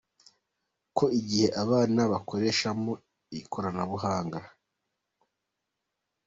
[0.97, 2.91] ko igihe abana bakoreshamo
[3.39, 4.39] ikoranabuhanga.